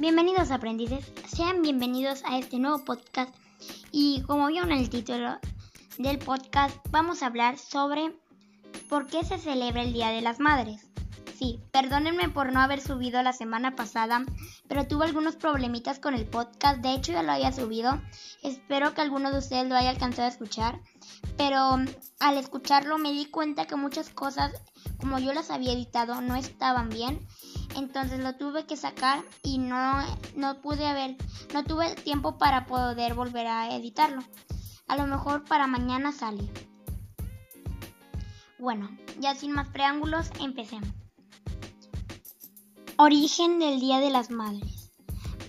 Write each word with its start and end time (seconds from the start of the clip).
Bienvenidos 0.00 0.50
aprendices, 0.50 1.12
sean 1.28 1.60
bienvenidos 1.60 2.22
a 2.24 2.38
este 2.38 2.58
nuevo 2.58 2.82
podcast. 2.86 3.34
Y 3.92 4.22
como 4.22 4.46
vieron 4.46 4.72
el 4.72 4.88
título 4.88 5.38
del 5.98 6.18
podcast 6.18 6.74
vamos 6.88 7.22
a 7.22 7.26
hablar 7.26 7.58
sobre 7.58 8.10
por 8.88 9.08
qué 9.08 9.24
se 9.26 9.36
celebra 9.36 9.82
el 9.82 9.92
Día 9.92 10.08
de 10.08 10.22
las 10.22 10.40
Madres. 10.40 10.86
Sí, 11.38 11.60
perdónenme 11.70 12.30
por 12.30 12.50
no 12.50 12.60
haber 12.60 12.80
subido 12.80 13.22
la 13.22 13.34
semana 13.34 13.76
pasada, 13.76 14.24
pero 14.68 14.86
tuve 14.86 15.04
algunos 15.04 15.36
problemitas 15.36 15.98
con 15.98 16.14
el 16.14 16.24
podcast, 16.24 16.80
de 16.80 16.94
hecho 16.94 17.12
ya 17.12 17.22
lo 17.22 17.32
había 17.32 17.52
subido, 17.52 18.00
espero 18.42 18.94
que 18.94 19.02
alguno 19.02 19.30
de 19.30 19.38
ustedes 19.38 19.68
lo 19.68 19.76
haya 19.76 19.90
alcanzado 19.90 20.28
a 20.28 20.30
escuchar, 20.30 20.80
pero 21.36 21.76
al 22.20 22.38
escucharlo 22.38 22.96
me 22.96 23.12
di 23.12 23.26
cuenta 23.26 23.66
que 23.66 23.76
muchas 23.76 24.08
cosas 24.08 24.50
como 24.98 25.18
yo 25.18 25.34
las 25.34 25.50
había 25.50 25.74
editado 25.74 26.22
no 26.22 26.36
estaban 26.36 26.88
bien 26.88 27.20
entonces 27.76 28.20
lo 28.20 28.34
tuve 28.34 28.66
que 28.66 28.76
sacar 28.76 29.22
y 29.42 29.58
no, 29.58 30.02
no 30.36 30.60
pude 30.60 30.86
haber, 30.86 31.16
no 31.54 31.64
tuve 31.64 31.94
tiempo 31.94 32.38
para 32.38 32.66
poder 32.66 33.14
volver 33.14 33.46
a 33.46 33.74
editarlo. 33.74 34.22
A 34.86 34.96
lo 34.96 35.06
mejor 35.06 35.44
para 35.44 35.66
mañana 35.66 36.12
sale. 36.12 36.50
Bueno, 38.58 38.90
ya 39.18 39.34
sin 39.34 39.52
más 39.52 39.68
preámbulos, 39.68 40.30
empecemos. 40.40 40.88
Origen 42.96 43.58
del 43.58 43.80
Día 43.80 43.98
de 43.98 44.10
las 44.10 44.30
Madres. 44.30 44.90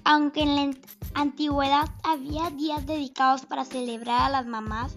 Aunque 0.06 0.44
en 0.44 0.56
la 0.56 0.78
antigüedad 1.14 1.90
había 2.04 2.50
días 2.52 2.86
dedicados 2.86 3.46
para 3.46 3.66
celebrar 3.66 4.22
a 4.22 4.30
las 4.30 4.46
mamás, 4.46 4.94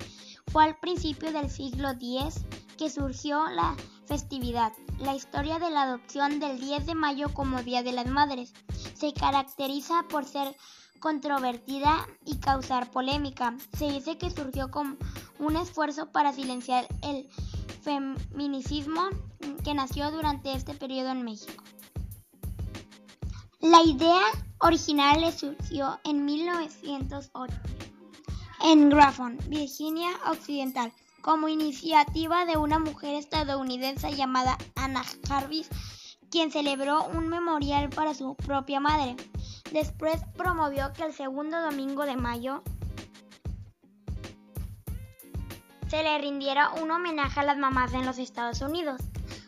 fue 0.52 0.64
al 0.64 0.76
principio 0.76 1.32
del 1.32 1.50
siglo 1.50 1.90
X 1.90 2.44
que 2.76 2.90
surgió 2.90 3.46
la 3.48 3.74
festividad. 4.06 4.72
La 4.98 5.14
historia 5.14 5.58
de 5.58 5.70
la 5.70 5.82
adopción 5.82 6.40
del 6.40 6.60
10 6.60 6.86
de 6.86 6.94
mayo 6.94 7.32
como 7.32 7.62
Día 7.62 7.82
de 7.82 7.92
las 7.92 8.06
Madres 8.06 8.52
se 8.94 9.12
caracteriza 9.12 10.04
por 10.08 10.24
ser 10.24 10.56
controvertida 11.00 12.06
y 12.24 12.36
causar 12.36 12.90
polémica. 12.90 13.56
Se 13.76 13.90
dice 13.90 14.16
que 14.16 14.30
surgió 14.30 14.70
como 14.70 14.96
un 15.38 15.56
esfuerzo 15.56 16.10
para 16.10 16.32
silenciar 16.32 16.86
el 17.02 17.28
feminicismo 17.82 19.08
que 19.62 19.74
nació 19.74 20.10
durante 20.10 20.52
este 20.52 20.74
periodo 20.74 21.10
en 21.10 21.22
México. 21.22 21.62
La 23.60 23.82
idea 23.82 24.22
original 24.60 25.20
le 25.20 25.32
surgió 25.32 25.98
en 26.04 26.24
1908 26.24 27.54
en 28.64 28.88
Grafton, 28.88 29.36
Virginia 29.48 30.10
Occidental, 30.30 30.90
como 31.24 31.48
iniciativa 31.48 32.44
de 32.44 32.58
una 32.58 32.78
mujer 32.78 33.14
estadounidense 33.14 34.14
llamada 34.14 34.58
Anna 34.74 35.02
Jarvis, 35.26 35.70
quien 36.30 36.52
celebró 36.52 37.02
un 37.04 37.28
memorial 37.28 37.88
para 37.88 38.12
su 38.12 38.34
propia 38.34 38.78
madre. 38.78 39.16
Después 39.72 40.20
promovió 40.36 40.92
que 40.92 41.04
el 41.04 41.14
segundo 41.14 41.62
domingo 41.62 42.04
de 42.04 42.16
mayo 42.16 42.62
se 45.88 46.02
le 46.02 46.18
rindiera 46.18 46.68
un 46.74 46.90
homenaje 46.90 47.40
a 47.40 47.44
las 47.44 47.56
mamás 47.56 47.94
en 47.94 48.04
los 48.04 48.18
Estados 48.18 48.60
Unidos. 48.60 49.00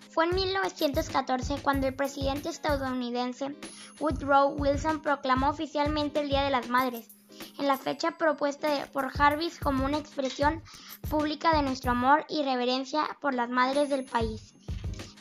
Fue 0.08 0.24
en 0.24 0.34
1914 0.34 1.56
cuando 1.62 1.88
el 1.88 1.94
presidente 1.94 2.48
estadounidense 2.48 3.54
Woodrow 4.00 4.54
Wilson 4.58 5.02
proclamó 5.02 5.50
oficialmente 5.50 6.20
el 6.20 6.30
Día 6.30 6.42
de 6.42 6.50
las 6.50 6.70
Madres 6.70 7.15
en 7.58 7.66
la 7.66 7.76
fecha 7.76 8.12
propuesta 8.12 8.68
por 8.92 9.10
Jarvis 9.10 9.58
como 9.58 9.84
una 9.84 9.98
expresión 9.98 10.62
pública 11.08 11.54
de 11.56 11.62
nuestro 11.62 11.92
amor 11.92 12.24
y 12.28 12.42
reverencia 12.42 13.04
por 13.20 13.34
las 13.34 13.50
madres 13.50 13.88
del 13.88 14.04
país. 14.04 14.54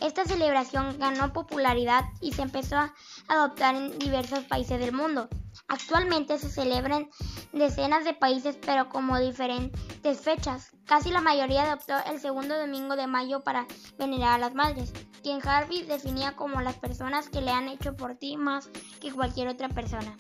Esta 0.01 0.25
celebración 0.25 0.99
ganó 0.99 1.31
popularidad 1.31 2.03
y 2.19 2.33
se 2.33 2.41
empezó 2.41 2.75
a 2.75 2.93
adoptar 3.27 3.75
en 3.75 3.97
diversos 3.97 4.43
países 4.43 4.79
del 4.79 4.91
mundo. 4.91 5.29
Actualmente 5.67 6.37
se 6.37 6.49
celebran 6.49 7.09
decenas 7.53 8.03
de 8.03 8.13
países 8.13 8.57
pero 8.65 8.89
como 8.89 9.19
diferentes 9.19 10.19
fechas. 10.19 10.71
Casi 10.85 11.11
la 11.11 11.21
mayoría 11.21 11.63
adoptó 11.63 11.95
el 12.11 12.19
segundo 12.19 12.59
domingo 12.59 12.95
de 12.95 13.07
mayo 13.07 13.41
para 13.41 13.65
venerar 13.97 14.33
a 14.33 14.37
las 14.37 14.53
madres, 14.53 14.91
quien 15.23 15.39
Jarvis 15.39 15.87
definía 15.87 16.35
como 16.35 16.61
las 16.61 16.75
personas 16.75 17.29
que 17.29 17.41
le 17.41 17.51
han 17.51 17.69
hecho 17.69 17.95
por 17.95 18.15
ti 18.15 18.37
más 18.37 18.69
que 18.99 19.11
cualquier 19.11 19.47
otra 19.47 19.69
persona. 19.69 20.15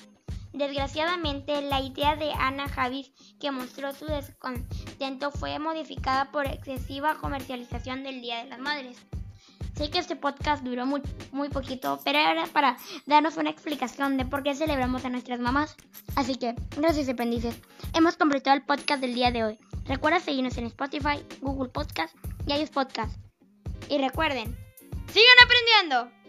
Desgraciadamente, 0.55 1.61
la 1.61 1.81
idea 1.81 2.15
de 2.15 2.31
Ana 2.31 2.69
Javis, 2.69 3.11
que 3.41 3.51
mostró 3.51 3.93
su 3.93 4.05
descontento, 4.05 5.29
fue 5.29 5.59
modificada 5.59 6.31
por 6.31 6.47
excesiva 6.47 7.15
comercialización 7.15 8.03
del 8.03 8.21
Día 8.21 8.41
de 8.41 8.49
las 8.49 8.59
Madres. 8.59 8.97
Sé 9.75 9.89
que 9.89 9.99
este 9.99 10.15
podcast 10.15 10.63
duró 10.63 10.85
muy, 10.85 11.01
muy 11.33 11.49
poquito, 11.49 11.99
pero 12.05 12.19
era 12.19 12.45
para 12.47 12.77
darnos 13.05 13.35
una 13.35 13.49
explicación 13.49 14.15
de 14.15 14.23
por 14.23 14.43
qué 14.43 14.55
celebramos 14.55 15.03
a 15.03 15.09
nuestras 15.09 15.41
mamás. 15.41 15.75
Así 16.15 16.35
que, 16.35 16.55
gracias 16.77 17.09
aprendices. 17.09 17.59
Hemos 17.93 18.15
completado 18.15 18.55
el 18.55 18.63
podcast 18.63 19.01
del 19.01 19.13
día 19.13 19.31
de 19.31 19.43
hoy. 19.43 19.59
Recuerda 19.83 20.21
seguirnos 20.21 20.57
en 20.57 20.67
Spotify, 20.67 21.21
Google 21.41 21.69
Podcast 21.69 22.15
y 22.47 22.53
iOS 22.53 22.69
Podcast. 22.69 23.17
Y 23.89 23.97
recuerden, 23.97 24.57
¡sigan 25.11 25.35
aprendiendo! 25.43 26.24